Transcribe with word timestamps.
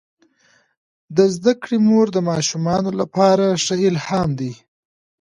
د 1.15 1.17
زده 1.35 1.53
کړې 1.61 1.77
مور 1.87 2.07
د 2.13 2.17
ماشومانو 2.29 2.89
لپاره 2.99 3.45
ښه 3.63 3.75
الهام 3.89 4.29
ده. 4.39 4.51